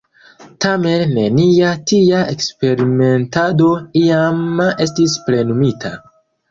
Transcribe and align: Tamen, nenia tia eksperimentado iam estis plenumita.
Tamen, 0.63 1.03
nenia 1.17 1.75
tia 1.91 2.23
eksperimentado 2.33 3.71
iam 4.05 4.67
estis 4.89 5.19
plenumita. 5.29 5.99